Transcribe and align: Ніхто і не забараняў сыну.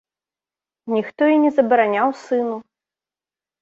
Ніхто 0.95 1.23
і 1.35 1.39
не 1.45 1.53
забараняў 1.61 2.19
сыну. 2.27 2.55